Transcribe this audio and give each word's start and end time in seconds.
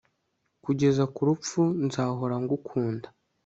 Kugeza 0.63 1.03
ku 1.13 1.21
rupfu 1.27 1.61
nzahora 1.85 2.35
ngukunda 2.43 3.07